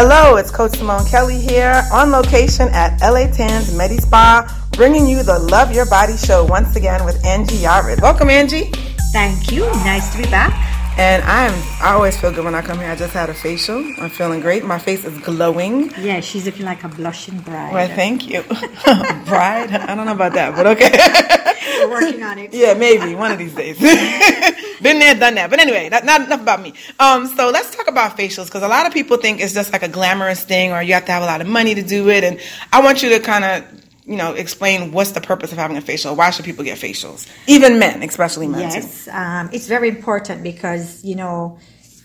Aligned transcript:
Hello, 0.00 0.36
it's 0.36 0.52
Coach 0.52 0.76
Simone 0.76 1.04
Kelly 1.06 1.40
here 1.40 1.82
on 1.92 2.12
location 2.12 2.68
at 2.68 3.00
LA 3.00 3.26
Tan's 3.32 3.76
Medi 3.76 3.96
Spa, 3.96 4.46
bringing 4.74 5.08
you 5.08 5.24
the 5.24 5.40
Love 5.40 5.74
Your 5.74 5.86
Body 5.86 6.16
show 6.16 6.44
once 6.44 6.76
again 6.76 7.04
with 7.04 7.18
Angie 7.26 7.56
Yarid. 7.56 8.00
Welcome, 8.00 8.30
Angie. 8.30 8.70
Thank 9.12 9.50
you. 9.50 9.62
Nice 9.82 10.12
to 10.12 10.18
be 10.22 10.30
back. 10.30 10.54
And 10.96 11.24
I'm 11.24 11.52
I 11.82 11.94
always 11.94 12.16
feel 12.16 12.32
good 12.32 12.44
when 12.44 12.54
I 12.54 12.62
come 12.62 12.78
here. 12.78 12.88
I 12.88 12.94
just 12.94 13.12
had 13.12 13.28
a 13.28 13.34
facial. 13.34 13.78
I'm 13.98 14.08
feeling 14.08 14.38
great. 14.38 14.64
My 14.64 14.78
face 14.78 15.04
is 15.04 15.18
glowing. 15.18 15.90
Yeah, 15.98 16.20
she's 16.20 16.46
looking 16.46 16.64
like 16.64 16.84
a 16.84 16.88
blushing 16.88 17.40
bride. 17.40 17.74
Well, 17.74 17.88
thank 17.88 18.28
you. 18.28 18.42
bride? 19.26 19.72
I 19.72 19.96
don't 19.96 20.06
know 20.06 20.12
about 20.12 20.34
that, 20.34 20.54
but 20.54 20.64
okay. 20.68 21.54
We're 21.78 21.90
working 21.90 22.22
on 22.22 22.38
it. 22.38 22.52
Yeah, 22.52 22.74
maybe 22.74 23.14
one 23.14 23.32
of 23.32 23.38
these 23.38 23.54
days. 23.54 23.78
Been 24.82 24.98
there, 25.00 25.14
done 25.14 25.34
that. 25.34 25.50
But 25.50 25.60
anyway, 25.60 25.88
not, 25.88 26.04
not 26.04 26.22
enough 26.22 26.40
about 26.40 26.62
me. 26.62 26.74
Um, 26.98 27.26
so 27.26 27.50
let's 27.50 27.74
talk 27.74 27.88
about 27.88 28.16
facials 28.16 28.46
because 28.46 28.62
a 28.62 28.68
lot 28.68 28.86
of 28.86 28.92
people 28.92 29.16
think 29.16 29.40
it's 29.40 29.54
just 29.54 29.72
like 29.72 29.82
a 29.82 29.88
glamorous 29.88 30.44
thing, 30.44 30.72
or 30.72 30.82
you 30.82 30.94
have 30.94 31.04
to 31.06 31.12
have 31.12 31.22
a 31.22 31.26
lot 31.26 31.40
of 31.40 31.46
money 31.46 31.74
to 31.74 31.82
do 31.82 32.08
it. 32.10 32.24
And 32.24 32.40
I 32.72 32.82
want 32.82 33.02
you 33.02 33.08
to 33.10 33.20
kind 33.20 33.44
of 33.44 33.78
you 34.08 34.16
know, 34.16 34.32
explain 34.32 34.90
what's 34.92 35.12
the 35.12 35.20
purpose 35.20 35.52
of 35.52 35.58
having 35.58 35.76
a 35.76 35.82
facial. 35.82 36.16
Why 36.16 36.30
should 36.30 36.46
people 36.46 36.64
get 36.64 36.78
facials? 36.78 37.28
Even 37.46 37.78
men, 37.78 38.02
especially 38.02 38.48
men. 38.48 38.60
Yes, 38.60 39.06
um, 39.08 39.50
it's 39.52 39.66
very 39.66 39.90
important 39.90 40.42
because 40.42 41.04
you 41.04 41.14
know 41.14 41.58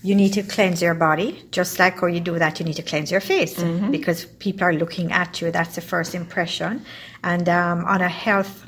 you 0.04 0.13
need 0.13 0.34
to 0.34 0.44
cleanse 0.44 0.82
your 0.82 0.94
body. 0.94 1.41
Just 1.52 1.80
like 1.80 1.99
how 1.99 2.08
you 2.08 2.20
do 2.20 2.38
that, 2.38 2.60
you 2.60 2.66
need 2.66 2.76
to 2.76 2.84
cleanse 2.84 3.10
your 3.10 3.21
face 3.21 3.55
mm-hmm. 3.55 3.90
because 3.90 4.26
people 4.26 4.66
are 4.66 4.74
looking 4.74 5.13
at 5.13 5.41
you. 5.41 5.49
That's 5.49 5.76
the 5.76 5.82
first 5.82 6.13
impression. 6.13 6.85
And 7.24 7.48
um, 7.48 7.85
on 7.85 8.02
a 8.02 8.10
health 8.10 8.65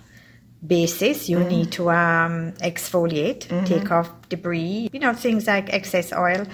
basis, 0.68 1.30
you 1.30 1.40
mm-hmm. 1.40 1.50
need 1.50 1.72
to 1.74 1.90
um, 1.92 2.52
exfoliate, 2.54 3.48
mm-hmm. 3.48 3.66
take 3.66 3.92
off 3.92 4.10
debris, 4.30 4.90
you 4.92 5.00
know, 5.00 5.14
things 5.14 5.48
like 5.48 5.74
excess 5.74 6.12
oil, 6.14 6.46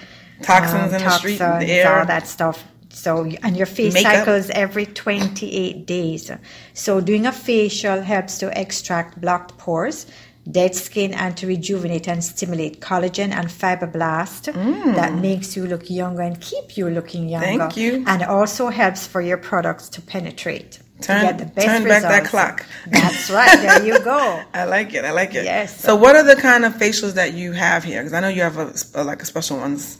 toxins 0.42 0.92
um, 0.92 0.94
in 0.94 1.04
the 1.04 1.10
street, 1.10 1.38
the 1.38 1.66
air, 1.66 1.98
all 1.98 2.06
that 2.06 2.26
stuff. 2.26 2.64
So, 2.90 3.24
and 3.42 3.56
your 3.56 3.66
face 3.66 3.94
Makeup. 3.94 4.16
cycles 4.16 4.50
every 4.50 4.84
28 4.84 5.86
days. 5.86 6.30
So, 6.74 7.00
doing 7.00 7.26
a 7.26 7.32
facial 7.32 8.02
helps 8.02 8.38
to 8.38 8.60
extract 8.60 9.18
blocked 9.18 9.56
pores, 9.56 10.06
dead 10.50 10.74
skin, 10.74 11.14
and 11.14 11.34
to 11.38 11.46
rejuvenate 11.46 12.06
and 12.06 12.22
stimulate 12.22 12.80
collagen 12.80 13.30
and 13.30 13.48
fibroblast 13.48 14.52
mm. 14.52 14.94
that 14.94 15.14
makes 15.14 15.56
you 15.56 15.66
look 15.66 15.88
younger 15.88 16.20
and 16.20 16.38
keep 16.40 16.76
you 16.76 16.90
looking 16.90 17.30
younger. 17.30 17.46
Thank 17.46 17.76
you. 17.78 18.04
And 18.06 18.22
also 18.22 18.68
helps 18.68 19.06
for 19.06 19.22
your 19.22 19.38
products 19.38 19.88
to 19.90 20.02
penetrate. 20.02 20.80
Turn, 21.02 21.38
turn 21.54 21.84
back 21.84 22.02
that 22.02 22.24
clock. 22.26 22.64
That's 22.86 23.30
right. 23.30 23.58
There 23.60 23.84
you 23.84 23.98
go. 24.02 24.42
I 24.54 24.64
like 24.64 24.94
it. 24.94 25.04
I 25.04 25.10
like 25.10 25.34
it. 25.34 25.44
Yes. 25.44 25.80
So, 25.80 25.96
what 25.96 26.16
are 26.16 26.22
the 26.22 26.36
kind 26.36 26.64
of 26.64 26.74
facials 26.74 27.14
that 27.14 27.34
you 27.34 27.52
have 27.52 27.84
here? 27.84 28.00
Because 28.00 28.12
I 28.12 28.20
know 28.20 28.28
you 28.28 28.42
have 28.42 28.58
a, 28.58 28.72
a, 28.94 29.04
like 29.04 29.22
a 29.22 29.26
special 29.26 29.58
ones. 29.58 29.98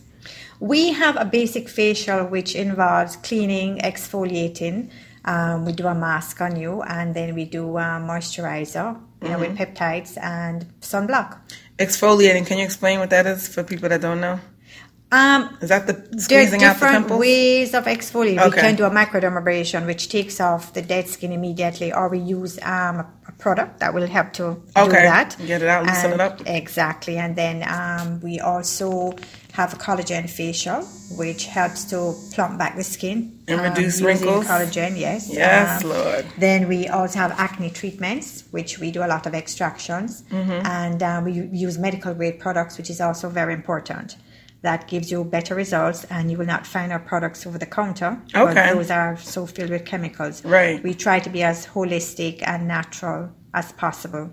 We 0.61 0.93
have 0.93 1.17
a 1.17 1.25
basic 1.25 1.69
facial 1.69 2.25
which 2.27 2.55
involves 2.55 3.17
cleaning, 3.17 3.79
exfoliating. 3.79 4.91
Um, 5.25 5.65
we 5.65 5.73
do 5.73 5.87
a 5.87 5.95
mask 5.95 6.41
on 6.41 6.57
you, 6.57 6.83
and 6.83 7.15
then 7.15 7.35
we 7.35 7.45
do 7.45 7.77
a 7.77 8.01
moisturizer, 8.03 9.01
you 9.23 9.29
know, 9.29 9.39
mm-hmm. 9.39 9.57
with 9.57 9.59
peptides 9.59 10.17
and 10.21 10.67
sunblock. 10.81 11.39
Exfoliating. 11.79 12.47
Can 12.47 12.59
you 12.59 12.65
explain 12.65 12.99
what 12.99 13.11
that 13.11 13.27
is 13.27 13.49
for 13.49 13.63
people 13.63 13.89
that 13.89 14.01
don't 14.01 14.21
know? 14.21 14.41
Um, 15.13 15.59
is 15.61 15.69
that 15.69 15.87
the 15.87 16.19
squeezing 16.19 16.65
out 16.65 16.81
the 16.81 16.87
pimples? 16.87 17.21
ways 17.21 17.75
of 17.75 17.85
exfoliating. 17.85 18.39
Okay. 18.39 18.49
We 18.49 18.63
can 18.63 18.77
do 18.77 18.85
a 18.87 18.91
microdermabrasion, 18.91 19.85
which 19.85 20.09
takes 20.09 20.41
off 20.41 20.73
the 20.73 20.81
dead 20.81 21.07
skin 21.07 21.33
immediately, 21.33 21.93
or 21.93 22.09
we 22.09 22.19
use 22.19 22.59
um, 22.63 23.01
a 23.29 23.33
product 23.39 23.81
that 23.81 23.93
will 23.93 24.07
help 24.07 24.33
to 24.35 24.45
okay. 24.75 24.87
do 24.87 24.91
that. 24.91 25.37
Get 25.47 25.61
it 25.61 25.69
out, 25.69 25.85
loosen 25.85 26.13
and, 26.13 26.15
it 26.15 26.21
up. 26.21 26.41
Exactly, 26.47 27.19
and 27.19 27.37
then 27.37 27.63
um, 27.69 28.21
we 28.23 28.41
also 28.41 29.15
have 29.53 29.75
a 29.75 29.77
collagen 29.77 30.31
facial, 30.31 30.83
which 31.19 31.45
helps 31.45 31.85
to 31.85 32.15
plump 32.33 32.59
back 32.59 32.75
the 32.75 32.83
skin 32.83 33.39
and 33.49 33.61
um, 33.61 33.67
reduce 33.67 34.01
wrinkles. 34.01 34.47
Collagen, 34.47 34.99
yes. 34.99 35.29
Yes, 35.31 35.85
um, 35.85 35.91
Lord. 35.91 36.25
Then 36.39 36.69
we 36.69 36.89
also 36.89 37.19
have 37.19 37.33
acne 37.33 37.69
treatments, 37.69 38.45
which 38.51 38.79
we 38.79 38.91
do 38.91 39.05
a 39.05 39.09
lot 39.15 39.27
of 39.27 39.35
extractions, 39.35 40.23
mm-hmm. 40.31 40.67
and 40.67 41.03
uh, 41.03 41.21
we 41.23 41.33
use 41.33 41.77
medical 41.77 42.15
grade 42.15 42.41
products, 42.41 42.79
which 42.79 42.89
is 42.89 42.99
also 42.99 43.29
very 43.29 43.53
important 43.53 44.17
that 44.63 44.89
gives 44.89 45.11
you 45.11 45.25
better 45.25 45.55
results 45.55 46.05
and 46.05 46.31
you 46.31 46.39
will 46.39 46.47
not 46.47 46.67
find 46.67 46.93
our 46.93 47.01
products 47.01 47.47
over 47.47 47.59
the 47.59 47.67
counter. 47.67 48.21
Okay. 48.35 48.73
Those 48.73 48.91
are 48.91 49.17
so 49.19 49.45
filled 49.45 49.71
with 49.71 49.85
chemicals. 49.85 50.45
Right. 50.45 50.83
We 50.83 50.95
try 50.95 51.19
to 51.19 51.31
be 51.31 51.43
as 51.43 51.67
holistic 51.67 52.43
and 52.47 52.67
natural 52.67 53.31
as 53.53 53.73
possible. 53.73 54.33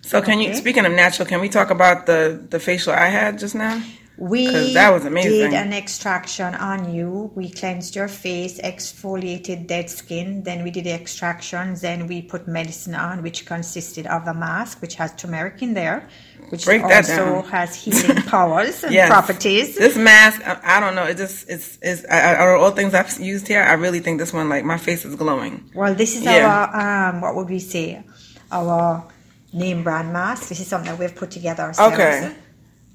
So 0.00 0.22
can 0.22 0.38
okay. 0.38 0.48
you 0.48 0.54
speaking 0.54 0.86
of 0.86 0.92
natural, 0.92 1.28
can 1.28 1.40
we 1.40 1.50
talk 1.50 1.70
about 1.70 2.06
the 2.06 2.46
the 2.48 2.58
facial 2.58 2.92
I 2.92 3.06
had 3.06 3.38
just 3.38 3.54
now? 3.54 3.82
We 4.16 4.72
that 4.74 4.92
was 4.92 5.04
amazing. 5.04 5.50
did 5.50 5.52
an 5.52 5.72
extraction 5.72 6.54
on 6.54 6.92
you. 6.92 7.30
We 7.36 7.50
cleansed 7.50 7.94
your 7.94 8.08
face, 8.08 8.58
exfoliated 8.60 9.68
dead 9.68 9.88
skin. 9.90 10.42
Then 10.42 10.64
we 10.64 10.72
did 10.72 10.84
the 10.84 10.92
extractions. 10.92 11.82
Then 11.82 12.08
we 12.08 12.22
put 12.22 12.48
medicine 12.48 12.96
on, 12.96 13.22
which 13.22 13.46
consisted 13.46 14.06
of 14.08 14.26
a 14.26 14.34
mask, 14.34 14.82
which 14.82 14.96
has 14.96 15.14
turmeric 15.14 15.62
in 15.62 15.74
there, 15.74 16.08
which 16.50 16.64
Break 16.64 16.82
also 16.82 17.42
has 17.50 17.74
healing 17.74 18.22
powers 18.22 18.84
and 18.84 18.92
yes. 18.98 19.08
properties. 19.08 19.76
This 19.76 19.96
mask, 19.96 20.40
I, 20.46 20.76
I, 20.76 20.80
don't 20.80 20.94
know. 20.94 21.04
It 21.04 21.16
just 21.16 21.48
it's 21.48 21.78
it's 21.82 22.04
out 22.06 22.54
of 22.54 22.60
all 22.60 22.70
things 22.70 22.94
I've 22.94 23.18
used 23.20 23.48
here, 23.48 23.62
I 23.62 23.74
really 23.74 24.00
think 24.00 24.18
this 24.18 24.32
one 24.32 24.48
like 24.48 24.64
my 24.64 24.78
face 24.78 25.04
is 25.04 25.14
glowing. 25.14 25.70
Well, 25.74 25.94
this 25.94 26.16
is 26.16 26.24
yeah. 26.24 26.46
our 26.48 27.10
um, 27.10 27.20
what 27.20 27.34
would 27.36 27.48
we 27.48 27.58
say? 27.58 28.02
Our 28.50 29.04
name 29.52 29.84
brand 29.84 30.12
mask. 30.12 30.48
This 30.48 30.60
is 30.60 30.66
something 30.66 30.90
that 30.90 30.98
we've 30.98 31.14
put 31.14 31.30
together 31.30 31.64
ourselves. 31.64 31.94
Okay 31.94 32.34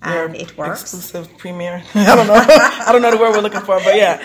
and 0.03 0.35
it 0.35 0.57
works. 0.57 0.81
Exclusive 0.81 1.37
premiere. 1.37 1.83
I 1.95 2.15
don't 2.15 2.27
know. 2.27 2.33
I 2.35 2.89
don't 2.91 3.01
know 3.01 3.11
the 3.11 3.17
word 3.17 3.31
we're 3.31 3.41
looking 3.41 3.61
for, 3.61 3.79
but 3.79 3.95
yeah. 3.95 4.19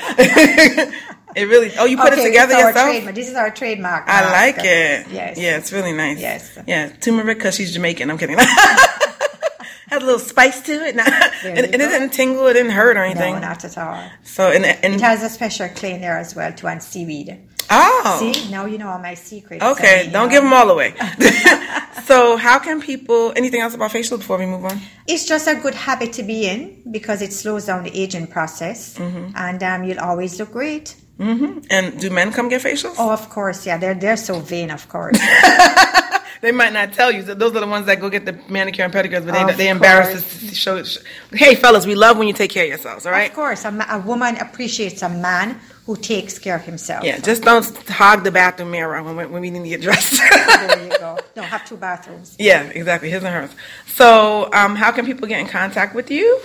it 1.36 1.48
really. 1.48 1.72
Oh, 1.78 1.84
you 1.84 1.96
put 1.96 2.12
okay, 2.12 2.22
it 2.22 2.26
together 2.26 2.54
yourself. 2.54 2.90
Trademark. 2.90 3.14
This 3.14 3.28
is 3.28 3.34
our 3.34 3.50
trademark. 3.50 4.08
I 4.08 4.30
like 4.30 4.58
it. 4.58 5.08
Yes. 5.10 5.38
Yeah, 5.38 5.56
it's 5.56 5.72
really 5.72 5.92
nice. 5.92 6.20
Yes. 6.20 6.58
Yeah, 6.66 6.88
turmeric 6.88 7.38
because 7.38 7.54
she's 7.54 7.72
Jamaican. 7.72 8.10
I'm 8.10 8.18
kidding. 8.18 8.36
Has 9.88 10.02
a 10.02 10.06
little 10.06 10.20
spice 10.20 10.60
to 10.62 10.72
it, 10.72 10.96
and, 11.44 11.58
and 11.58 11.74
it 11.74 11.78
didn't 11.78 12.10
tingle, 12.10 12.46
it 12.46 12.54
didn't 12.54 12.72
hurt 12.72 12.96
or 12.96 13.04
anything. 13.04 13.34
No, 13.34 13.40
not 13.40 13.64
at 13.64 13.78
all. 13.78 14.10
So, 14.22 14.50
and, 14.50 14.64
and 14.64 14.94
it 14.94 15.00
has 15.00 15.22
a 15.22 15.28
special 15.28 15.68
cleaner 15.68 16.16
as 16.18 16.34
well 16.34 16.52
to 16.52 16.66
and 16.66 16.82
seaweed. 16.82 17.38
Oh. 17.70 18.18
See, 18.20 18.50
now 18.50 18.66
you 18.66 18.78
know 18.78 18.88
all 18.88 18.98
my 18.98 19.14
secrets. 19.14 19.62
Okay, 19.62 20.08
don't 20.10 20.28
know. 20.28 20.28
give 20.28 20.42
them 20.42 20.52
all 20.52 20.70
away. 20.70 20.94
so, 22.04 22.36
how 22.36 22.58
can 22.58 22.80
people, 22.80 23.32
anything 23.36 23.60
else 23.60 23.74
about 23.74 23.92
facial 23.92 24.18
before 24.18 24.38
we 24.38 24.46
move 24.46 24.64
on? 24.64 24.80
It's 25.06 25.24
just 25.26 25.46
a 25.48 25.54
good 25.54 25.74
habit 25.74 26.12
to 26.14 26.22
be 26.22 26.46
in 26.46 26.82
because 26.90 27.22
it 27.22 27.32
slows 27.32 27.66
down 27.66 27.84
the 27.84 27.96
aging 27.98 28.28
process 28.28 28.96
mm-hmm. 28.96 29.32
and 29.36 29.62
um, 29.62 29.84
you'll 29.84 30.00
always 30.00 30.38
look 30.38 30.52
great. 30.52 30.96
Mm-hmm. 31.18 31.66
And 31.70 31.98
do 32.00 32.10
men 32.10 32.32
come 32.32 32.48
get 32.48 32.62
facials? 32.62 32.94
Oh, 32.98 33.10
of 33.10 33.28
course, 33.28 33.66
yeah. 33.66 33.76
They're, 33.76 33.94
they're 33.94 34.16
so 34.16 34.38
vain, 34.38 34.70
of 34.70 34.88
course. 34.88 35.18
They 36.40 36.52
might 36.52 36.72
not 36.72 36.92
tell 36.92 37.10
you. 37.10 37.22
So 37.22 37.34
those 37.34 37.54
are 37.56 37.60
the 37.60 37.66
ones 37.66 37.86
that 37.86 38.00
go 38.00 38.08
get 38.10 38.24
the 38.24 38.38
manicure 38.48 38.84
and 38.84 38.92
pedicures, 38.92 39.24
but 39.24 39.32
they, 39.46 39.54
they 39.54 39.68
embarrass 39.68 40.40
to 40.40 40.54
show, 40.54 40.82
show. 40.82 41.00
Hey, 41.32 41.54
fellas, 41.54 41.86
we 41.86 41.94
love 41.94 42.18
when 42.18 42.28
you 42.28 42.34
take 42.34 42.50
care 42.50 42.64
of 42.64 42.68
yourselves, 42.68 43.06
all 43.06 43.12
right? 43.12 43.30
Of 43.30 43.36
course. 43.36 43.64
A, 43.64 43.86
a 43.90 43.98
woman 44.00 44.36
appreciates 44.36 45.02
a 45.02 45.08
man 45.08 45.60
who 45.86 45.96
takes 45.96 46.38
care 46.38 46.56
of 46.56 46.62
himself. 46.62 47.02
Yeah, 47.02 47.18
just 47.18 47.42
don't 47.42 47.64
hog 47.88 48.22
the 48.22 48.30
bathroom 48.30 48.70
mirror 48.72 49.02
when, 49.02 49.16
when 49.16 49.40
we 49.40 49.50
need 49.50 49.62
to 49.62 49.68
get 49.68 49.80
dressed. 49.80 50.18
there 50.30 50.84
you 50.84 50.98
go. 50.98 51.18
No, 51.34 51.42
have 51.42 51.66
two 51.66 51.78
bathrooms. 51.78 52.36
Yeah, 52.38 52.64
exactly. 52.64 53.10
His 53.10 53.24
and 53.24 53.34
hers. 53.34 53.50
So, 53.86 54.50
um, 54.52 54.76
how 54.76 54.92
can 54.92 55.06
people 55.06 55.26
get 55.26 55.40
in 55.40 55.48
contact 55.48 55.94
with 55.94 56.10
you? 56.10 56.40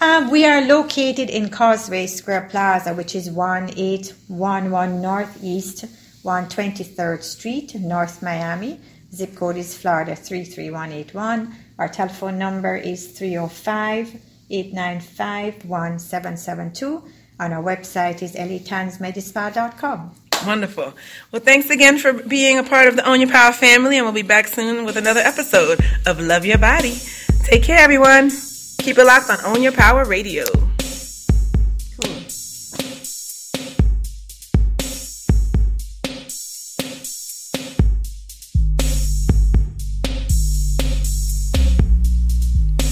Um, 0.00 0.30
we 0.30 0.44
are 0.44 0.60
located 0.60 1.30
in 1.30 1.50
Causeway 1.50 2.06
Square 2.06 2.48
Plaza, 2.50 2.94
which 2.94 3.14
is 3.14 3.30
1811 3.30 5.00
Northeast 5.00 5.86
123rd 6.24 7.22
Street, 7.22 7.74
North 7.76 8.22
Miami. 8.22 8.80
Zip 9.14 9.36
code 9.36 9.56
is 9.56 9.76
Florida 9.76 10.16
33181. 10.16 11.54
Our 11.78 11.88
telephone 11.88 12.38
number 12.38 12.76
is 12.76 13.06
305 13.16 14.20
895 14.50 15.64
1772 15.64 17.02
and 17.40 17.52
our 17.52 17.62
website 17.62 18.22
is 18.22 18.34
latansmedispa.com. 18.34 20.14
Wonderful. 20.46 20.94
Well, 21.32 21.42
thanks 21.42 21.70
again 21.70 21.98
for 21.98 22.12
being 22.12 22.58
a 22.58 22.64
part 22.64 22.88
of 22.88 22.96
the 22.96 23.08
Own 23.08 23.20
Your 23.20 23.30
Power 23.30 23.52
family, 23.52 23.96
and 23.96 24.04
we'll 24.04 24.12
be 24.12 24.22
back 24.22 24.46
soon 24.46 24.84
with 24.84 24.96
another 24.96 25.20
episode 25.20 25.80
of 26.06 26.20
Love 26.20 26.44
Your 26.44 26.58
Body. 26.58 26.96
Take 27.44 27.62
care, 27.62 27.78
everyone. 27.78 28.30
Keep 28.78 28.98
it 28.98 29.04
locked 29.04 29.30
on 29.30 29.38
Own 29.44 29.62
Your 29.62 29.72
Power 29.72 30.04
Radio. 30.04 30.44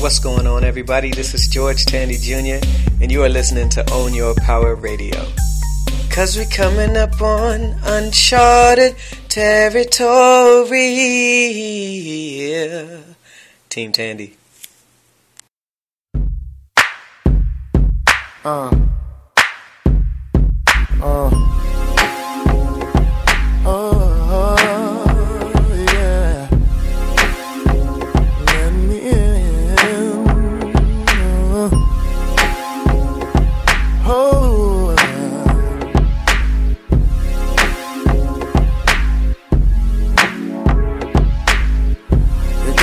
What's 0.02 0.18
going 0.18 0.48
on, 0.48 0.64
everybody? 0.64 1.12
This 1.12 1.32
is 1.32 1.46
George 1.46 1.84
Tandy 1.84 2.16
Jr., 2.16 2.58
and 3.00 3.12
you 3.12 3.22
are 3.22 3.28
listening 3.28 3.68
to 3.68 3.88
Own 3.92 4.12
Your 4.12 4.34
Power 4.34 4.74
Radio. 4.74 5.28
Cause 6.10 6.36
we're 6.36 6.44
coming 6.46 6.96
up 6.96 7.22
on 7.22 7.76
uncharted 7.84 8.96
territory. 9.28 10.76
Yeah. 12.50 12.98
Team 13.68 13.92
Tandy. 13.92 14.34
Uh. 18.44 18.72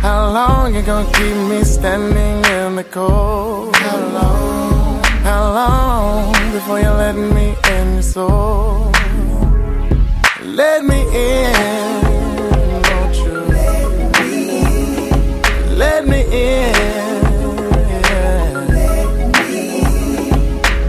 How 0.00 0.30
long 0.30 0.74
you 0.74 0.82
gonna 0.82 1.10
keep 1.12 1.36
me 1.50 1.64
standing 1.64 2.44
in 2.44 2.76
the 2.76 2.84
cold? 2.84 3.74
How 3.74 3.98
long? 4.18 5.02
How 5.28 5.52
long 5.52 6.52
before 6.52 6.78
you 6.80 6.90
let 6.90 7.16
me 7.16 7.56
in 7.72 7.94
your 7.94 8.02
soul? 8.02 8.92
Let 10.44 10.84
me 10.84 11.00
in, 11.12 11.52
won't 12.88 13.16
you? 13.24 13.38
Let 15.76 16.06
me 16.06 16.20
in. 16.30 16.78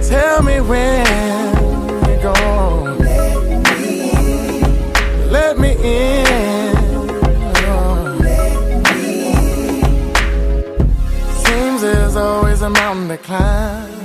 Tell 0.04 0.42
me 0.44 0.62
when 0.62 1.39
to. 13.18 14.00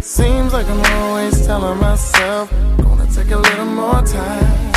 Seems 0.00 0.52
like 0.52 0.66
I'm 0.66 0.84
always 0.96 1.46
telling 1.46 1.78
myself, 1.78 2.50
gonna 2.78 3.06
take 3.12 3.30
a 3.30 3.36
little 3.36 3.66
more 3.66 4.00
time. 4.02 4.72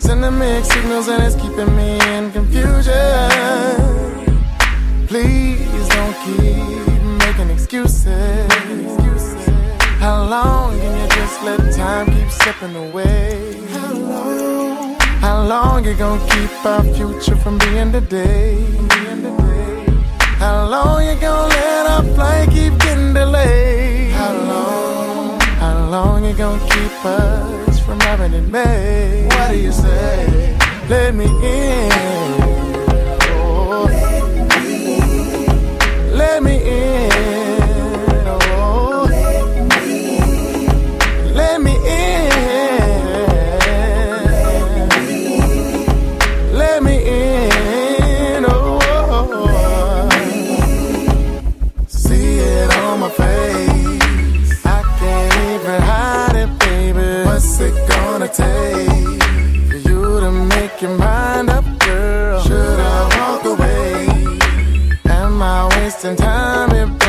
Sending 0.00 0.36
mixed 0.38 0.72
signals 0.72 1.08
and 1.08 1.22
it's 1.22 1.36
keeping 1.36 1.74
me 1.76 2.00
in 2.14 2.32
confusion. 2.32 2.94
Please 5.06 5.88
don't 5.88 6.16
keep 6.24 7.02
making 7.24 7.50
excuses. 7.50 8.48
How 10.00 10.24
long 10.24 10.76
can 10.78 10.92
you 11.00 11.08
just 11.14 11.42
let 11.44 11.72
time 11.74 12.06
keep 12.06 12.30
slipping 12.30 12.74
away? 12.76 13.60
How 13.70 13.92
long? 13.92 14.96
How 15.24 15.46
long 15.46 15.84
you 15.84 15.94
gonna 15.94 16.26
keep 16.28 16.66
our 16.66 16.82
future 16.94 17.36
from 17.36 17.58
being 17.58 17.92
today? 17.92 18.93
How 20.44 20.68
long 20.68 21.02
you 21.06 21.14
gonna 21.14 21.48
let 21.48 21.86
our 21.86 22.02
flight 22.14 22.50
keep 22.50 22.78
getting 22.78 23.14
delayed? 23.14 24.12
How 24.12 24.34
long? 24.50 25.40
How 25.40 25.88
long 25.88 26.22
you 26.26 26.34
gonna 26.34 26.60
keep 26.68 26.92
us 27.02 27.80
from 27.80 27.98
having 28.00 28.34
it 28.34 28.46
made? 28.48 29.28
What 29.28 29.52
do 29.52 29.58
you 29.58 29.72
say? 29.72 30.54
Let 30.90 31.14
me 31.14 31.24
in. 31.24 31.88
Let 31.88 32.44
me 32.44 32.48
in. 32.48 32.53
some 66.04 66.16
time 66.16 66.70
and 66.72 67.03